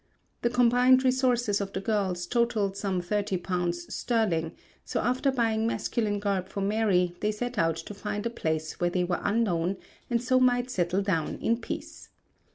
The 0.41 0.49
combined 0.49 1.03
resources 1.05 1.61
of 1.61 1.73
the 1.73 1.79
girls 1.79 2.25
totalled 2.25 2.75
some 2.75 3.01
thirty 3.01 3.37
pounds 3.37 3.93
sterling, 3.93 4.53
so 4.83 4.99
after 4.99 5.31
buying 5.31 5.67
masculine 5.67 6.17
garb 6.17 6.49
for 6.49 6.61
Mary 6.61 7.15
they 7.19 7.31
set 7.31 7.59
out 7.59 7.75
to 7.75 7.93
find 7.93 8.25
a 8.25 8.31
place 8.31 8.79
where 8.79 8.89
they 8.89 9.03
were 9.03 9.21
unknown 9.21 9.77
and 10.09 10.19
so 10.19 10.39
might 10.39 10.71
settle 10.71 11.03
down 11.03 11.35
in 11.37 11.55
peace. 11.57 12.09